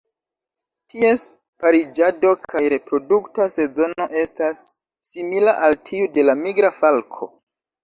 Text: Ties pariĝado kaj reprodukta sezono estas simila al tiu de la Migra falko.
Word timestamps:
Ties 0.93 1.25
pariĝado 1.65 2.31
kaj 2.53 2.63
reprodukta 2.75 3.47
sezono 3.57 4.09
estas 4.23 4.65
simila 5.13 5.57
al 5.69 5.79
tiu 5.93 6.11
de 6.19 6.27
la 6.33 6.39
Migra 6.43 6.75
falko. 6.83 7.33